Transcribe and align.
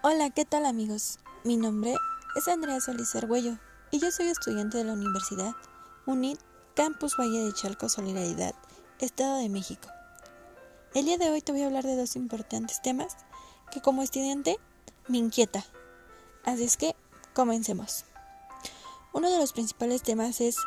Hola, 0.00 0.30
¿qué 0.30 0.44
tal 0.44 0.64
amigos? 0.64 1.18
Mi 1.42 1.56
nombre 1.56 1.96
es 2.36 2.46
Andrea 2.46 2.80
Solís 2.80 3.16
Argüello 3.16 3.58
y 3.90 3.98
yo 3.98 4.12
soy 4.12 4.28
estudiante 4.28 4.78
de 4.78 4.84
la 4.84 4.92
Universidad 4.92 5.56
UNIT 6.06 6.38
Campus 6.76 7.16
Valle 7.18 7.44
de 7.44 7.52
Chalco 7.52 7.88
Solidaridad, 7.88 8.54
Estado 9.00 9.38
de 9.38 9.48
México. 9.48 9.88
El 10.94 11.06
día 11.06 11.18
de 11.18 11.30
hoy 11.30 11.42
te 11.42 11.50
voy 11.50 11.62
a 11.62 11.66
hablar 11.66 11.82
de 11.82 11.96
dos 11.96 12.14
importantes 12.14 12.80
temas 12.80 13.16
que 13.72 13.80
como 13.80 14.04
estudiante 14.04 14.60
me 15.08 15.18
inquieta. 15.18 15.64
Así 16.44 16.62
es 16.62 16.76
que 16.76 16.94
comencemos. 17.34 18.04
Uno 19.12 19.28
de 19.28 19.38
los 19.38 19.52
principales 19.52 20.04
temas 20.04 20.40
es 20.40 20.58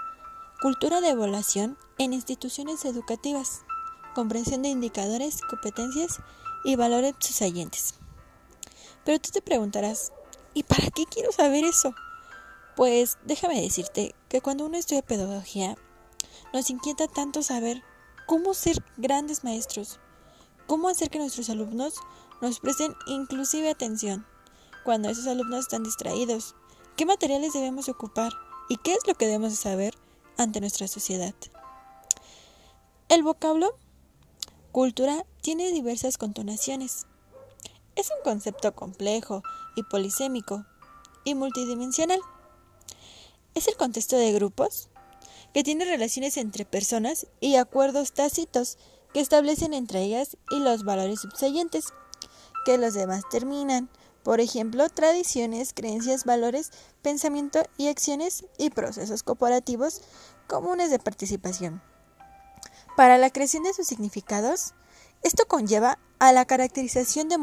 cultura 0.61 0.99
de 0.99 1.11
evaluación 1.11 1.77
en 1.99 2.11
instituciones 2.11 2.83
educativas, 2.83 3.61
comprensión 4.13 4.61
de 4.61 4.69
indicadores, 4.69 5.39
competencias 5.39 6.19
y 6.65 6.75
valores 6.75 7.15
sucedientes. 7.19 8.00
Pero 9.05 9.19
tú 9.19 9.31
te 9.31 9.41
preguntarás, 9.41 10.11
¿y 10.53 10.63
para 10.63 10.89
qué 10.89 11.05
quiero 11.05 11.31
saber 11.31 11.63
eso? 11.65 11.93
Pues 12.75 13.17
déjame 13.25 13.61
decirte 13.61 14.15
que 14.29 14.41
cuando 14.41 14.65
uno 14.65 14.77
estudia 14.77 15.01
pedagogía, 15.01 15.75
nos 16.53 16.69
inquieta 16.69 17.07
tanto 17.07 17.43
saber 17.43 17.83
cómo 18.27 18.53
ser 18.53 18.83
grandes 18.97 19.43
maestros, 19.43 19.99
cómo 20.67 20.89
hacer 20.89 21.09
que 21.09 21.19
nuestros 21.19 21.49
alumnos 21.49 21.95
nos 22.41 22.59
presten 22.59 22.95
inclusive 23.07 23.69
atención 23.69 24.25
cuando 24.83 25.09
esos 25.09 25.27
alumnos 25.27 25.61
están 25.61 25.83
distraídos, 25.83 26.55
qué 26.95 27.05
materiales 27.05 27.53
debemos 27.53 27.89
ocupar 27.89 28.31
y 28.69 28.77
qué 28.77 28.93
es 28.93 29.07
lo 29.07 29.15
que 29.15 29.25
debemos 29.25 29.53
saber 29.55 29.95
ante 30.37 30.61
nuestra 30.61 30.87
sociedad. 30.87 31.35
El 33.09 33.23
vocablo 33.23 33.75
cultura 34.71 35.25
tiene 35.41 35.71
diversas 35.71 36.17
contonaciones. 36.17 37.05
Es 37.95 38.09
un 38.09 38.23
concepto 38.23 38.73
complejo 38.73 39.43
y 39.75 39.83
polisémico 39.83 40.65
y 41.23 41.35
multidimensional. 41.35 42.19
Es 43.53 43.67
el 43.67 43.75
contexto 43.75 44.15
de 44.15 44.31
grupos 44.31 44.89
que 45.53 45.63
tiene 45.63 45.85
relaciones 45.85 46.37
entre 46.37 46.65
personas 46.65 47.27
y 47.39 47.55
acuerdos 47.55 48.13
tácitos 48.13 48.77
que 49.13 49.19
establecen 49.19 49.73
entre 49.73 50.01
ellas 50.01 50.37
y 50.49 50.59
los 50.59 50.83
valores 50.83 51.21
subsiguientes 51.21 51.87
que 52.65 52.77
los 52.77 52.93
demás 52.93 53.23
terminan. 53.29 53.89
Por 54.23 54.39
ejemplo, 54.39 54.87
tradiciones, 54.87 55.73
creencias, 55.73 56.25
valores, 56.25 56.71
pensamiento 57.01 57.63
y 57.77 57.87
acciones 57.87 58.45
y 58.57 58.69
procesos 58.69 59.23
cooperativos 59.23 60.01
comunes 60.47 60.91
de 60.91 60.99
participación. 60.99 61.81
Para 62.95 63.17
la 63.17 63.31
creación 63.31 63.63
de 63.63 63.73
sus 63.73 63.87
significados, 63.87 64.73
esto 65.23 65.45
conlleva 65.47 65.97
a 66.19 66.31
la 66.31 66.45
caracterización 66.45 67.29
de 67.29 67.37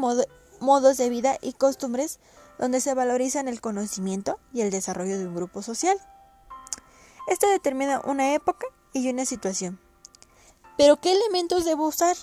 modos 0.59 0.97
de 0.97 1.09
vida 1.09 1.37
y 1.41 1.53
costumbres 1.53 2.19
donde 2.57 2.81
se 2.81 2.93
valorizan 2.93 3.47
el 3.47 3.61
conocimiento 3.61 4.39
y 4.53 4.61
el 4.61 4.71
desarrollo 4.71 5.17
de 5.17 5.27
un 5.27 5.35
grupo 5.35 5.61
social. 5.61 5.97
Esto 7.27 7.49
determina 7.49 8.01
una 8.05 8.33
época 8.33 8.65
y 8.93 9.09
una 9.09 9.25
situación. 9.25 9.79
Pero 10.77 10.99
¿qué 10.99 11.11
elementos 11.11 11.65
debo 11.65 11.87
usar? 11.87 12.15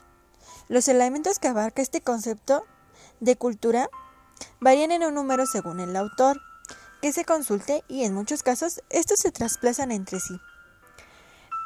Los 0.68 0.88
elementos 0.88 1.38
que 1.38 1.48
abarca 1.48 1.82
este 1.82 2.00
concepto 2.00 2.64
de 3.20 3.36
cultura 3.36 3.88
varían 4.60 4.92
en 4.92 5.04
un 5.04 5.14
número 5.14 5.46
según 5.46 5.80
el 5.80 5.96
autor 5.96 6.40
que 7.00 7.12
se 7.12 7.24
consulte 7.24 7.84
y 7.88 8.04
en 8.04 8.14
muchos 8.14 8.42
casos 8.42 8.82
estos 8.90 9.20
se 9.20 9.30
trasplazan 9.30 9.92
entre 9.92 10.20
sí. 10.20 10.38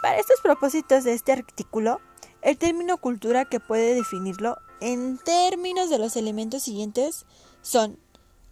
Para 0.03 0.19
estos 0.19 0.41
propósitos 0.43 1.05
de 1.05 1.15
este 1.15 1.33
artículo, 1.33 2.01
el 2.43 2.57
término 2.59 2.99
cultura 2.99 3.45
que 3.45 3.61
puede 3.61 3.95
definirlo 3.95 4.57
en 4.81 5.19
términos 5.19 5.91
de 5.91 5.99
los 5.99 6.17
elementos 6.17 6.63
siguientes 6.63 7.27
son 7.63 7.99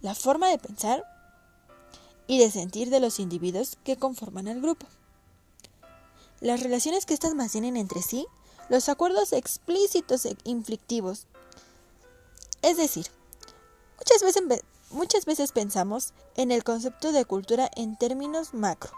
la 0.01 0.15
forma 0.15 0.47
de 0.47 0.59
pensar 0.59 1.03
y 2.27 2.37
de 2.37 2.51
sentir 2.51 2.89
de 2.89 2.99
los 2.99 3.19
individuos 3.19 3.77
que 3.83 3.97
conforman 3.97 4.47
el 4.47 4.61
grupo, 4.61 4.85
las 6.39 6.61
relaciones 6.61 7.05
que 7.05 7.15
éstas 7.15 7.33
mantienen 7.33 7.75
entre 7.75 8.01
sí, 8.01 8.27
los 8.69 8.87
acuerdos 8.87 9.33
explícitos 9.33 10.25
e 10.25 10.37
inflictivos. 10.43 11.25
Es 12.61 12.77
decir, 12.77 13.07
muchas 13.97 14.21
veces, 14.21 14.63
muchas 14.91 15.25
veces 15.25 15.51
pensamos 15.51 16.13
en 16.35 16.51
el 16.51 16.63
concepto 16.63 17.11
de 17.11 17.25
cultura 17.25 17.69
en 17.75 17.97
términos 17.97 18.53
macro. 18.53 18.91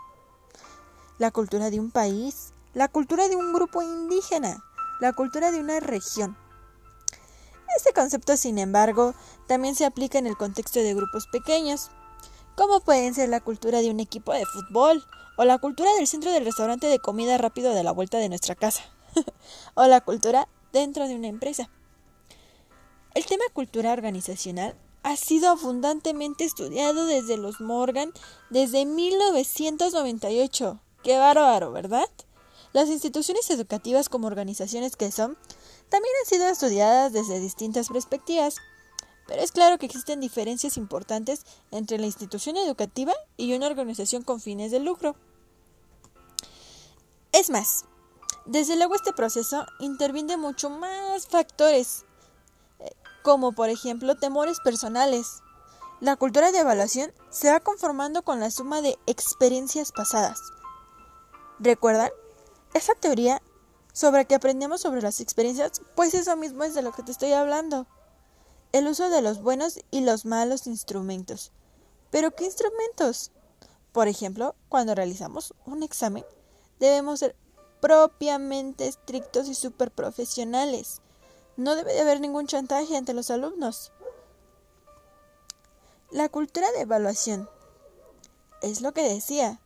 La 1.17 1.31
cultura 1.31 1.69
de 1.69 1.79
un 1.79 1.89
país, 1.91 2.51
la 2.73 2.89
cultura 2.89 3.29
de 3.29 3.37
un 3.37 3.53
grupo 3.53 3.81
indígena, 3.81 4.61
la 5.01 5.11
cultura 5.13 5.51
de 5.51 5.59
una 5.59 5.81
región. 5.81 6.37
Este 7.75 7.91
concepto, 7.91 8.37
sin 8.37 8.59
embargo, 8.59 9.15
también 9.47 9.75
se 9.75 9.85
aplica 9.85 10.19
en 10.19 10.27
el 10.27 10.37
contexto 10.37 10.79
de 10.79 10.93
grupos 10.93 11.25
pequeños, 11.27 11.89
como 12.55 12.81
pueden 12.81 13.15
ser 13.15 13.27
la 13.29 13.41
cultura 13.41 13.81
de 13.81 13.89
un 13.89 13.99
equipo 13.99 14.31
de 14.31 14.45
fútbol, 14.45 15.03
o 15.37 15.43
la 15.43 15.57
cultura 15.57 15.91
del 15.95 16.05
centro 16.05 16.31
del 16.31 16.45
restaurante 16.45 16.85
de 16.85 16.99
comida 16.99 17.39
rápido 17.39 17.73
de 17.73 17.83
la 17.83 17.91
vuelta 17.91 18.19
de 18.19 18.29
nuestra 18.29 18.53
casa, 18.53 18.83
o 19.73 19.87
la 19.87 20.01
cultura 20.01 20.47
dentro 20.71 21.07
de 21.07 21.15
una 21.15 21.27
empresa. 21.27 21.71
El 23.15 23.25
tema 23.25 23.45
cultura 23.53 23.93
organizacional 23.93 24.75
ha 25.01 25.15
sido 25.15 25.49
abundantemente 25.49 26.43
estudiado 26.43 27.07
desde 27.07 27.37
los 27.37 27.59
Morgan 27.59 28.11
desde 28.51 28.85
1998. 28.85 30.79
Qué 31.03 31.17
bárbaro, 31.17 31.71
¿verdad? 31.71 32.07
Las 32.73 32.87
instituciones 32.87 33.49
educativas 33.49 34.07
como 34.07 34.27
organizaciones 34.27 34.95
que 34.95 35.11
son 35.11 35.37
también 35.89 36.13
han 36.21 36.29
sido 36.29 36.47
estudiadas 36.47 37.11
desde 37.11 37.39
distintas 37.39 37.89
perspectivas, 37.89 38.55
pero 39.27 39.41
es 39.41 39.51
claro 39.51 39.77
que 39.77 39.85
existen 39.85 40.19
diferencias 40.21 40.77
importantes 40.77 41.45
entre 41.71 41.97
la 41.97 42.05
institución 42.05 42.55
educativa 42.57 43.13
y 43.35 43.53
una 43.53 43.67
organización 43.67 44.23
con 44.23 44.39
fines 44.39 44.71
de 44.71 44.79
lucro. 44.79 45.15
Es 47.33 47.49
más, 47.49 47.85
desde 48.45 48.75
luego 48.75 48.95
este 48.95 49.13
proceso 49.13 49.65
interviene 49.79 50.37
mucho 50.37 50.69
más 50.69 51.27
factores, 51.27 52.05
eh, 52.79 52.91
como 53.21 53.51
por 53.51 53.69
ejemplo 53.69 54.15
temores 54.15 54.59
personales. 54.63 55.41
La 55.99 56.15
cultura 56.15 56.51
de 56.51 56.59
evaluación 56.59 57.13
se 57.29 57.51
va 57.51 57.59
conformando 57.59 58.23
con 58.23 58.39
la 58.39 58.49
suma 58.49 58.81
de 58.81 58.97
experiencias 59.05 59.91
pasadas. 59.91 60.39
¿Recuerdan? 61.59 62.09
Esa 62.73 62.95
teoría 62.95 63.41
sobre 63.93 64.25
que 64.25 64.35
aprendemos 64.35 64.81
sobre 64.81 65.01
las 65.01 65.19
experiencias, 65.19 65.81
pues 65.95 66.13
eso 66.13 66.35
mismo 66.37 66.63
es 66.63 66.73
de 66.73 66.81
lo 66.81 66.93
que 66.93 67.03
te 67.03 67.11
estoy 67.11 67.33
hablando. 67.33 67.87
El 68.71 68.87
uso 68.87 69.09
de 69.09 69.21
los 69.21 69.41
buenos 69.41 69.79
y 69.91 70.01
los 70.01 70.25
malos 70.25 70.67
instrumentos. 70.67 71.51
¿Pero 72.09 72.31
qué 72.31 72.45
instrumentos? 72.45 73.31
Por 73.91 74.07
ejemplo, 74.07 74.55
cuando 74.69 74.95
realizamos 74.95 75.53
un 75.65 75.83
examen, 75.83 76.25
debemos 76.79 77.19
ser 77.19 77.35
propiamente 77.81 78.87
estrictos 78.87 79.49
y 79.49 79.55
super 79.55 79.91
profesionales. 79.91 81.01
No 81.57 81.75
debe 81.75 81.93
de 81.93 81.99
haber 81.99 82.21
ningún 82.21 82.47
chantaje 82.47 82.95
ante 82.95 83.13
los 83.13 83.29
alumnos. 83.29 83.91
La 86.11 86.29
cultura 86.29 86.71
de 86.71 86.81
evaluación. 86.81 87.49
Es 88.61 88.81
lo 88.81 88.93
que 88.93 89.03
decía. 89.03 89.59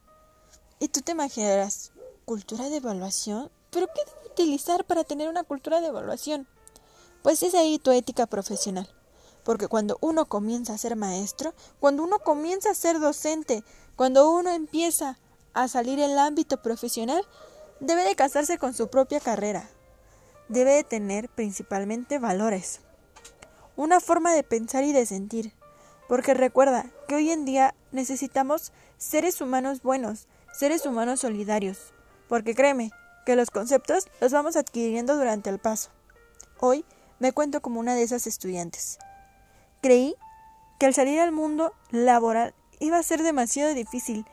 Y 0.80 0.88
tú 0.88 1.02
te 1.02 1.12
imaginarás, 1.12 1.92
¿cultura 2.26 2.70
de 2.70 2.78
evaluación? 2.78 3.52
¿Pero 3.70 3.88
qué 3.88 4.02
debo 4.06 4.32
utilizar 4.32 4.84
para 4.86 5.04
tener 5.04 5.30
una 5.30 5.44
cultura 5.44 5.80
de 5.80 5.88
evaluación? 5.88 6.48
Pues 7.22 7.44
es 7.44 7.54
ahí 7.54 7.80
tu 7.80 7.92
ética 7.92 8.26
profesional. 8.26 8.90
Porque 9.44 9.68
cuando 9.68 9.98
uno 10.02 10.26
comienza 10.26 10.74
a 10.74 10.78
ser 10.78 10.96
maestro, 10.96 11.54
cuando 11.80 12.04
uno 12.04 12.20
comienza 12.20 12.72
a 12.72 12.76
ser 12.76 13.00
docente, 13.00 13.64
cuando 13.96 14.32
uno 14.32 14.50
empieza 14.50 15.20
a 15.54 15.68
salir 15.68 16.00
en 16.00 16.12
el 16.12 16.20
ámbito 16.20 16.62
profesional, 16.62 17.24
debe 17.80 18.04
de 18.04 18.16
casarse 18.16 18.58
con 18.58 18.74
su 18.74 18.88
propia 18.88 19.20
carrera. 19.20 19.70
Debe 20.50 20.74
de 20.74 20.84
tener 20.84 21.30
principalmente 21.30 22.20
valores. 22.20 22.82
Una 23.76 24.00
forma 24.00 24.34
de 24.34 24.44
pensar 24.44 24.84
y 24.84 24.94
de 24.94 25.06
sentir. 25.06 25.54
Porque 26.08 26.34
recuerda 26.34 26.92
que 27.08 27.16
hoy 27.16 27.32
en 27.32 27.46
día 27.46 27.76
necesitamos 27.92 28.72
seres 28.98 29.42
humanos 29.42 29.82
buenos, 29.82 30.28
seres 30.54 30.86
humanos 30.86 31.22
solidarios. 31.22 31.95
Porque 32.28 32.56
créeme, 32.56 32.92
que 33.26 33.36
los 33.36 33.50
conceptos 33.50 34.08
los 34.22 34.32
vamos 34.32 34.56
adquiriendo 34.56 35.18
durante 35.18 35.50
el 35.50 35.60
paso. 35.60 35.90
Hoy 36.60 36.86
me 37.20 37.34
cuento 37.34 37.62
como 37.62 37.80
una 37.80 37.96
de 37.96 38.04
esas 38.04 38.28
estudiantes. 38.28 39.00
Creí 39.82 40.16
que 40.80 40.86
al 40.86 40.94
salir 40.94 41.20
al 41.20 41.32
mundo 41.32 41.74
laboral 41.90 42.54
iba 42.80 42.98
a 42.98 43.04
ser 43.04 43.24
demasiado 43.24 43.74
difícil. 43.74 44.26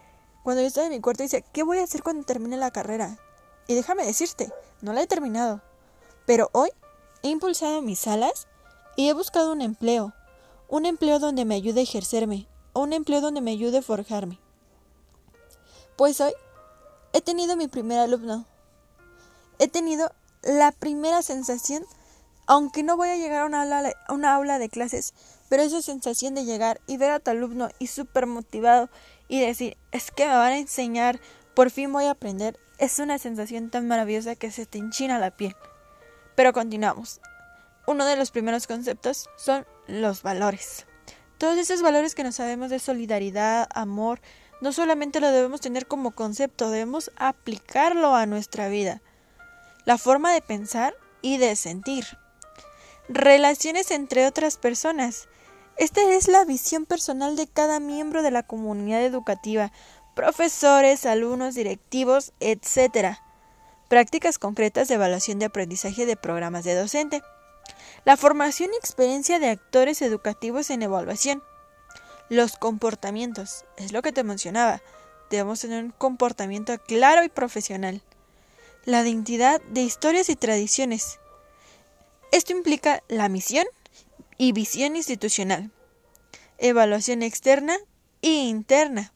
Cuando 0.45 0.61
yo 0.61 0.69
estaba 0.69 0.87
en 0.87 0.93
mi 0.93 1.01
cuarto 1.01 1.23
decía, 1.23 1.41
¿qué 1.41 1.63
voy 1.63 1.79
a 1.79 1.85
hacer 1.85 2.03
cuando 2.03 2.25
termine 2.25 2.57
la 2.57 2.71
carrera? 2.71 3.19
Y 3.67 3.75
déjame 3.75 4.05
decirte, 4.05 4.53
no 4.83 4.93
la 4.93 5.03
he 5.03 5.07
terminado. 5.07 5.63
Pero 6.27 6.51
hoy 6.53 6.71
he 7.23 7.29
impulsado 7.29 7.81
mis 7.83 8.07
alas 8.07 8.49
y 8.97 9.09
he 9.09 9.15
buscado 9.15 9.53
un 9.53 9.63
empleo. 9.63 10.13
Un 10.69 10.87
empleo 10.87 11.19
donde 11.19 11.45
me 11.45 11.55
ayude 11.55 11.81
a 11.81 11.85
ejercerme. 11.85 12.49
O 12.73 12.81
un 12.83 12.93
empleo 12.93 13.21
donde 13.21 13.41
me 13.41 13.53
ayude 13.53 13.79
a 13.79 13.83
forjarme. 13.83 14.39
Pues 15.97 16.21
hoy 16.21 16.33
he 17.13 17.21
tenido 17.21 17.57
mi 17.57 17.69
primer 17.69 17.99
alumno 17.99 18.47
he 19.63 19.69
tenido 19.69 20.13
la 20.43 20.73
primera 20.73 21.23
sensación, 21.23 21.85
aunque 22.47 22.83
no 22.83 22.97
voy 22.97 23.11
a 23.11 23.17
llegar 23.17 23.43
a 23.43 23.47
una 23.47 24.35
aula, 24.35 24.59
de, 24.59 24.69
clases, 24.69 25.15
pero 25.49 25.63
esa 25.63 25.81
sensación 25.83 26.35
de 26.35 26.45
llegar 26.45 26.81
y 26.89 26.97
ver 26.97 27.13
a 27.13 27.21
tu 27.21 27.31
alumno 27.31 27.69
y 27.79 27.87
súper 27.87 28.27
motivado 28.27 28.91
y 29.29 29.41
decir, 29.41 29.77
es 29.93 30.11
que 30.11 30.27
me 30.27 30.35
van 30.35 30.53
a 30.53 30.59
enseñar, 30.59 31.21
por 31.55 31.71
fin 31.71 31.93
voy 31.93 32.07
a 32.07 32.11
aprender, 32.11 32.59
es 32.79 32.99
una 32.99 33.19
sensación 33.19 33.71
tan 33.71 33.87
maravillosa 33.87 34.35
que 34.35 34.51
se 34.51 34.67
te 34.67 34.79
enchina 34.79 35.21
la 35.21 35.31
piel. 35.31 35.55
Pero 36.35 36.53
continuamos. 36.53 37.21
Uno 37.87 38.05
de 38.05 38.17
los 38.17 38.33
primeros 38.33 38.67
conceptos 38.67 39.29
son 39.37 39.65
los 39.87 40.23
valores. 40.23 40.87
Todos 41.39 41.57
esos 41.57 41.83
valores 41.83 42.17
que 42.17 42.25
no 42.25 42.33
sabemos 42.33 42.71
de 42.71 42.81
solidaridad, 42.81 43.69
amor, 43.75 44.21
no 44.63 44.73
solamente 44.73 45.19
lo 45.19 45.33
debemos 45.33 45.61
tener 45.61 45.89
como 45.89 46.13
concepto, 46.13 46.71
debemos 46.71 47.11
aplicarlo 47.17 48.15
a 48.15 48.27
nuestra 48.27 48.69
vida. 48.69 49.03
La 49.85 49.99
forma 49.99 50.33
de 50.33 50.41
pensar 50.41 50.95
y 51.21 51.39
de 51.39 51.57
sentir. 51.57 52.07
Relaciones 53.09 53.91
entre 53.91 54.25
otras 54.25 54.59
personas. 54.59 55.29
Esta 55.79 56.01
es 56.13 56.29
la 56.29 56.45
visión 56.45 56.87
personal 56.87 57.35
de 57.35 57.49
cada 57.49 57.81
miembro 57.81 58.23
de 58.23 58.31
la 58.31 58.45
comunidad 58.45 59.03
educativa, 59.03 59.73
profesores, 60.15 61.07
alumnos, 61.07 61.57
directivos, 61.57 62.33
etc. 62.39 63.17
Prácticas 63.89 64.39
concretas 64.39 64.87
de 64.87 64.95
evaluación 64.95 65.41
de 65.41 65.47
aprendizaje 65.47 66.07
de 66.07 66.17
programas 66.17 66.63
de 66.63 66.77
docente. 66.77 67.21
La 68.05 68.17
formación 68.17 68.71
y 68.73 68.77
experiencia 68.77 69.41
de 69.41 69.51
actores 69.51 70.03
educativos 70.03 70.71
en 70.71 70.83
evaluación. 70.83 71.43
Los 72.33 72.57
comportamientos. 72.57 73.67
Es 73.77 73.93
lo 73.93 74.01
que 74.01 74.11
te 74.11 74.25
mencionaba. 74.25 74.81
Debemos 75.29 75.61
tener 75.61 75.85
un 75.85 75.91
comportamiento 75.91 76.73
claro 76.79 77.23
y 77.25 77.29
profesional. 77.29 78.01
La 78.87 79.03
identidad 79.03 79.61
de 79.69 79.83
historias 79.83 80.31
y 80.31 80.37
tradiciones. 80.37 81.19
Esto 82.31 82.53
implica 82.53 83.03
la 83.09 83.29
misión, 83.29 83.67
y 84.39 84.53
visión 84.53 84.97
institucional, 84.97 85.71
evaluación 86.57 87.23
externa 87.23 87.77
e 88.23 88.31
interna, 88.31 89.13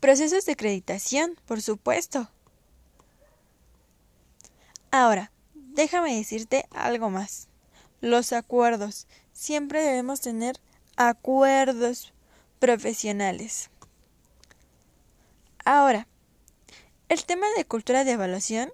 procesos 0.00 0.44
de 0.44 0.52
acreditación, 0.52 1.34
por 1.46 1.62
supuesto. 1.62 2.30
Ahora, 4.90 5.32
déjame 5.54 6.14
decirte 6.14 6.66
algo 6.72 7.08
más. 7.08 7.48
Los 8.02 8.34
acuerdos. 8.34 9.06
Siempre 9.32 9.82
debemos 9.82 10.20
tener 10.20 10.60
acuerdos 10.96 12.12
profesionales. 12.58 13.70
Ahora, 15.64 16.06
el 17.08 17.24
tema 17.24 17.46
de 17.56 17.64
cultura 17.64 18.04
de 18.04 18.12
evaluación 18.12 18.72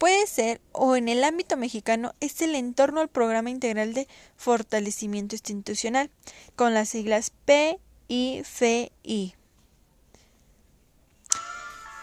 Puede 0.00 0.26
ser, 0.26 0.62
o 0.72 0.96
en 0.96 1.10
el 1.10 1.22
ámbito 1.24 1.58
mexicano, 1.58 2.14
es 2.20 2.40
el 2.40 2.54
entorno 2.54 3.02
al 3.02 3.08
Programa 3.08 3.50
Integral 3.50 3.92
de 3.92 4.08
Fortalecimiento 4.34 5.34
Institucional, 5.34 6.10
con 6.56 6.72
las 6.72 6.88
siglas 6.88 7.34
PIFI. 7.44 9.34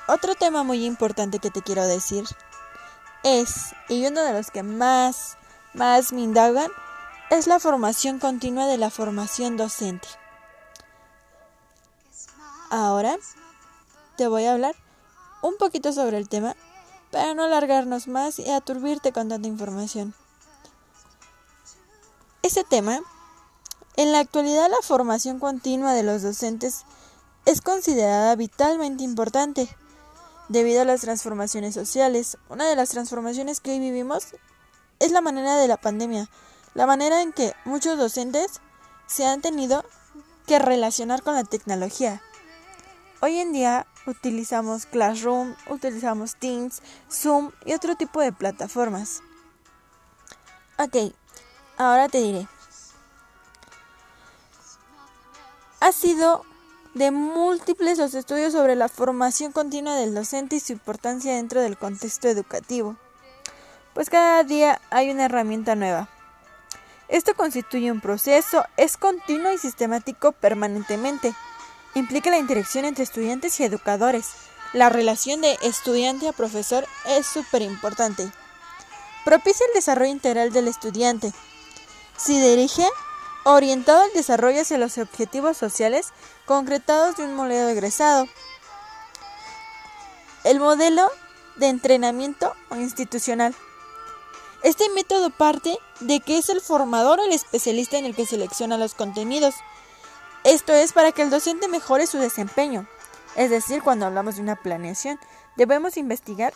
Otro 0.08 0.36
tema 0.36 0.62
muy 0.62 0.86
importante 0.86 1.40
que 1.40 1.50
te 1.50 1.64
quiero 1.64 1.88
decir 1.88 2.24
es, 3.24 3.74
y 3.90 4.06
uno 4.06 4.24
de 4.24 4.34
los 4.34 4.52
que 4.52 4.62
más, 4.62 5.36
más 5.74 6.14
me 6.14 6.22
indagan, 6.22 6.70
es 7.30 7.46
la 7.46 7.60
formación 7.60 8.20
continua 8.20 8.68
de 8.68 8.78
la 8.78 8.90
formación 8.90 9.58
docente. 9.58 10.08
Ahora 12.70 13.18
te 14.16 14.28
voy 14.28 14.46
a 14.46 14.54
hablar 14.54 14.76
un 15.42 15.58
poquito 15.58 15.92
sobre 15.92 16.18
el 16.18 16.30
tema 16.30 16.56
para 17.12 17.34
no 17.34 17.44
alargarnos 17.44 18.08
más 18.08 18.40
y 18.40 18.50
aturbirte 18.50 19.12
con 19.12 19.30
tanta 19.30 19.48
información. 19.48 20.14
Este 22.44 22.64
tema, 22.64 23.02
en 23.98 24.12
la 24.12 24.20
actualidad 24.20 24.70
la 24.70 24.82
formación 24.82 25.40
continua 25.40 25.94
de 25.94 26.04
los 26.04 26.22
docentes 26.22 26.86
es 27.46 27.62
considerada 27.62 28.36
vitalmente 28.36 29.04
importante 29.04 29.68
debido 30.48 30.82
a 30.82 30.86
las 30.86 31.02
transformaciones 31.02 31.74
sociales. 31.74 32.38
Una 32.50 32.68
de 32.70 32.76
las 32.76 32.90
transformaciones 32.90 33.60
que 33.60 33.72
hoy 33.72 33.80
vivimos 33.80 34.28
es 35.00 35.12
la 35.12 35.22
manera 35.22 35.58
de 35.58 35.68
la 35.68 35.78
pandemia, 35.78 36.30
la 36.78 36.86
manera 36.86 37.24
en 37.24 37.34
que 37.34 37.56
muchos 37.66 37.98
docentes 37.98 38.62
se 39.08 39.26
han 39.26 39.42
tenido 39.42 39.84
que 40.46 40.60
relacionar 40.60 41.24
con 41.24 41.34
la 41.34 41.44
tecnología. 41.44 42.22
Hoy 43.20 43.40
en 43.40 43.52
día 43.52 43.88
utilizamos 44.06 44.86
Classroom, 44.86 45.56
utilizamos 45.70 46.36
Teams, 46.36 46.84
Zoom 47.12 47.50
y 47.66 47.74
otro 47.74 47.96
tipo 47.96 48.22
de 48.22 48.32
plataformas. 48.32 49.24
Ok, 50.78 51.16
ahora 51.80 52.10
te 52.10 52.20
diré. 52.20 52.48
Ha 55.80 55.92
sido 55.92 56.46
de 56.94 57.10
múltiples 57.10 57.98
los 57.98 58.14
estudios 58.14 58.54
sobre 58.54 58.76
la 58.76 58.88
formación 58.88 59.52
continua 59.52 59.96
del 59.96 60.14
docente 60.14 60.58
y 60.58 60.60
su 60.60 60.74
importancia 60.74 61.34
dentro 61.34 61.60
del 61.60 61.76
contexto 61.76 62.28
educativo, 62.28 62.98
pues 63.96 64.12
cada 64.12 64.44
día 64.44 64.80
hay 64.92 65.10
una 65.10 65.26
herramienta 65.26 65.74
nueva. 65.74 66.08
Esto 67.10 67.36
constituye 67.36 67.92
un 67.92 68.02
proceso, 68.02 68.66
es 68.76 68.98
continuo 68.98 69.52
y 69.52 69.58
sistemático 69.58 70.34
permanentemente 70.34 71.34
implica 71.96 72.30
la 72.30 72.38
interacción 72.38 72.86
entre 72.86 73.04
estudiantes 73.04 73.60
y 73.60 73.64
educadores. 73.64 74.32
La 74.74 74.90
relación 74.90 75.42
de 75.42 75.58
estudiante 75.62 76.28
a 76.28 76.34
profesor 76.34 76.86
es 77.08 77.26
súper 77.26 77.62
importante. 77.62 78.30
Propicia 79.26 79.66
el 79.68 79.74
desarrollo 79.74 80.12
integral 80.12 80.52
del 80.52 80.68
estudiante. 80.68 81.34
Se 82.18 82.34
dirige 82.34 82.86
orientado 83.44 84.02
al 84.02 84.14
desarrollo 84.14 84.62
hacia 84.62 84.78
los 84.78 84.98
objetivos 84.98 85.58
sociales 85.58 86.10
concretados 86.46 87.16
de 87.18 87.24
un 87.24 87.36
modelo 87.36 87.70
egresado. 87.70 88.28
El 90.44 90.60
modelo 90.60 91.10
de 91.56 91.68
entrenamiento 91.68 92.54
institucional. 92.72 93.56
Este 94.68 94.90
método 94.90 95.30
parte 95.30 95.80
de 96.02 96.20
que 96.20 96.38
es 96.38 96.50
el 96.50 96.60
formador 96.60 97.22
el 97.22 97.32
especialista 97.32 97.98
en 97.98 98.04
el 98.04 98.14
que 98.14 98.26
selecciona 98.26 98.78
los 98.78 98.96
contenidos 98.96 99.56
esto 100.44 100.74
es 100.74 100.92
para 100.92 101.14
que 101.14 101.22
el 101.22 101.30
docente 101.30 101.70
mejore 101.70 102.06
su 102.06 102.18
desempeño. 102.18 102.86
Es 103.38 103.50
decir, 103.50 103.82
cuando 103.82 104.06
hablamos 104.06 104.36
de 104.36 104.42
una 104.42 104.58
planeación, 104.58 105.18
debemos 105.56 105.96
investigar 105.96 106.54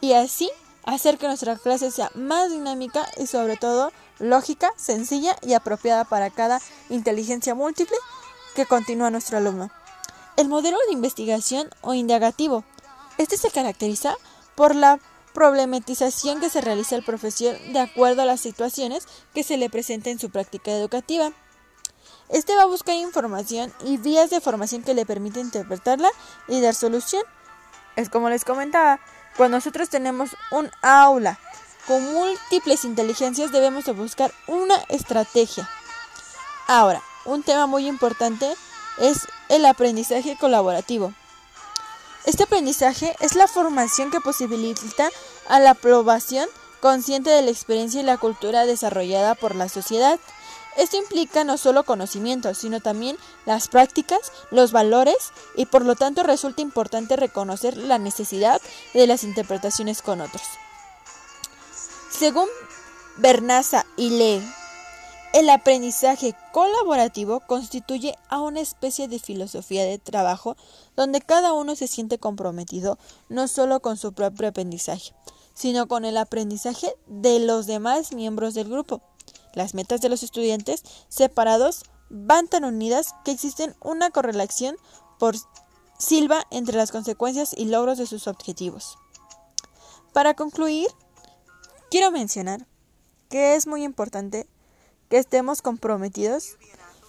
y 0.00 0.14
así 0.14 0.50
hacer 0.84 1.18
que 1.18 1.26
nuestra 1.26 1.56
clase 1.56 1.90
sea 1.90 2.10
más 2.14 2.50
dinámica 2.50 3.06
y 3.18 3.26
sobre 3.26 3.58
todo 3.58 3.92
lógica, 4.18 4.72
sencilla 4.76 5.36
y 5.42 5.52
apropiada 5.52 6.04
para 6.04 6.30
cada 6.30 6.62
inteligencia 6.88 7.54
múltiple 7.54 7.96
que 8.54 8.64
continúa 8.64 9.10
nuestro 9.10 9.36
alumno. 9.36 9.70
El 10.38 10.48
modelo 10.48 10.78
de 10.86 10.94
investigación 10.94 11.68
o 11.82 11.92
indagativo. 11.92 12.64
Este 13.18 13.36
se 13.36 13.50
caracteriza 13.50 14.16
por 14.54 14.74
la 14.74 14.98
problematización 15.34 16.40
que 16.40 16.48
se 16.48 16.62
realiza 16.62 16.96
al 16.96 17.02
profesor 17.02 17.58
de 17.58 17.80
acuerdo 17.80 18.22
a 18.22 18.24
las 18.24 18.40
situaciones 18.40 19.06
que 19.34 19.42
se 19.42 19.58
le 19.58 19.68
presenta 19.68 20.08
en 20.08 20.18
su 20.18 20.30
práctica 20.30 20.70
educativa. 20.70 21.32
Este 22.30 22.56
va 22.56 22.62
a 22.62 22.66
buscar 22.66 22.94
información 22.94 23.72
y 23.84 23.98
vías 23.98 24.30
de 24.30 24.40
formación 24.40 24.82
que 24.82 24.94
le 24.94 25.04
permiten 25.04 25.46
interpretarla 25.46 26.08
y 26.48 26.60
dar 26.60 26.74
solución. 26.74 27.22
Es 27.96 28.08
como 28.08 28.30
les 28.30 28.44
comentaba, 28.44 29.00
cuando 29.36 29.58
nosotros 29.58 29.90
tenemos 29.90 30.30
un 30.50 30.70
aula 30.80 31.38
con 31.86 32.02
múltiples 32.14 32.84
inteligencias 32.86 33.52
debemos 33.52 33.84
de 33.84 33.92
buscar 33.92 34.32
una 34.46 34.76
estrategia. 34.88 35.68
Ahora, 36.66 37.02
un 37.26 37.42
tema 37.42 37.66
muy 37.66 37.86
importante 37.86 38.50
es 38.98 39.26
el 39.50 39.66
aprendizaje 39.66 40.36
colaborativo. 40.40 41.12
Este 42.24 42.44
aprendizaje 42.44 43.14
es 43.20 43.34
la 43.34 43.48
formación 43.48 44.10
que 44.10 44.20
posibilita 44.20 45.10
a 45.48 45.60
la 45.60 45.70
aprobación 45.70 46.48
consciente 46.80 47.30
de 47.30 47.42
la 47.42 47.50
experiencia 47.50 48.00
y 48.00 48.04
la 48.04 48.18
cultura 48.18 48.66
desarrollada 48.66 49.34
por 49.34 49.54
la 49.54 49.68
sociedad 49.68 50.18
esto 50.76 50.96
implica 50.96 51.44
no 51.44 51.56
solo 51.56 51.84
conocimientos, 51.84 52.58
sino 52.58 52.80
también 52.80 53.16
las 53.46 53.68
prácticas, 53.68 54.32
los 54.50 54.72
valores 54.72 55.32
y 55.54 55.66
por 55.66 55.84
lo 55.84 55.94
tanto 55.94 56.22
resulta 56.24 56.62
importante 56.62 57.16
reconocer 57.16 57.76
la 57.76 57.98
necesidad 57.98 58.60
de 58.92 59.06
las 59.06 59.22
interpretaciones 59.22 60.02
con 60.02 60.20
otros. 60.20 60.42
Según 62.10 62.48
Bernaza 63.16 63.86
y 63.96 64.10
Lee, 64.10 64.42
el 65.34 65.50
aprendizaje 65.50 66.32
colaborativo 66.52 67.40
constituye 67.40 68.16
a 68.28 68.40
una 68.40 68.60
especie 68.60 69.08
de 69.08 69.18
filosofía 69.18 69.84
de 69.84 69.98
trabajo 69.98 70.56
donde 70.94 71.20
cada 71.20 71.52
uno 71.52 71.74
se 71.74 71.88
siente 71.88 72.18
comprometido 72.18 72.98
no 73.28 73.48
solo 73.48 73.80
con 73.80 73.96
su 73.96 74.12
propio 74.12 74.46
aprendizaje, 74.46 75.12
sino 75.52 75.88
con 75.88 76.04
el 76.04 76.18
aprendizaje 76.18 76.94
de 77.08 77.40
los 77.40 77.66
demás 77.66 78.12
miembros 78.12 78.54
del 78.54 78.70
grupo. 78.70 79.02
Las 79.54 79.74
metas 79.74 80.00
de 80.00 80.08
los 80.08 80.22
estudiantes 80.22 80.84
separados 81.08 81.82
van 82.10 82.46
tan 82.46 82.64
unidas 82.64 83.16
que 83.24 83.32
existen 83.32 83.74
una 83.82 84.10
correlación 84.10 84.76
por 85.18 85.34
Silva 85.98 86.46
entre 86.52 86.76
las 86.76 86.92
consecuencias 86.92 87.54
y 87.56 87.64
logros 87.64 87.98
de 87.98 88.06
sus 88.06 88.28
objetivos. 88.28 88.98
Para 90.12 90.34
concluir, 90.34 90.86
quiero 91.90 92.12
mencionar 92.12 92.68
que 93.28 93.56
es 93.56 93.66
muy 93.66 93.82
importante 93.82 94.46
estemos 95.18 95.62
comprometidos 95.62 96.56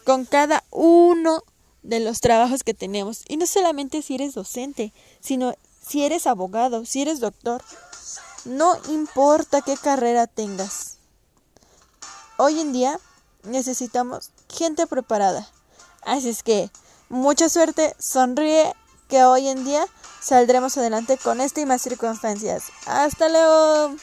con 0.06 0.26
cada 0.26 0.64
uno 0.72 1.44
de 1.84 2.00
los 2.00 2.22
trabajos 2.22 2.64
que 2.64 2.74
tenemos. 2.74 3.24
Y 3.28 3.38
no 3.38 3.48
solamente 3.48 4.02
si 4.02 4.16
eres 4.16 4.34
docente, 4.34 4.94
sino 5.20 5.54
si 5.86 6.04
eres 6.06 6.28
abogado, 6.28 6.86
si 6.86 7.02
eres 7.02 7.20
doctor. 7.20 7.64
No 8.46 8.76
importa 8.90 9.62
qué 9.62 9.76
carrera 9.78 10.28
tengas. 10.28 10.98
Hoy 12.38 12.60
en 12.60 12.74
día 12.74 13.00
necesitamos 13.44 14.32
gente 14.50 14.88
preparada. 14.88 15.48
Así 16.04 16.30
es 16.30 16.44
que 16.44 16.70
mucha 17.10 17.50
suerte, 17.50 17.96
sonríe 17.98 18.74
que 19.08 19.24
hoy 19.24 19.48
en 19.48 19.66
día 19.66 19.86
saldremos 20.22 20.78
adelante 20.78 21.18
con 21.18 21.42
esta 21.42 21.62
y 21.62 21.66
más 21.66 21.82
circunstancias. 21.82 22.66
Hasta 22.86 23.30
luego. 23.30 23.96